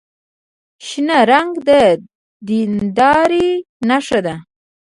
شنه 0.85 1.19
رنګ 1.31 1.51
د 1.67 1.69
دیندارۍ 2.47 3.49
نښه 3.87 4.19
ده. 4.25 4.35